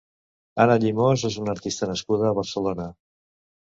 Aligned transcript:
Anna 0.65 0.77
Llimós 0.85 1.27
és 1.31 1.39
una 1.43 1.55
artista 1.59 1.93
nascuda 1.95 2.29
a 2.31 2.37
Barcelona. 2.43 2.93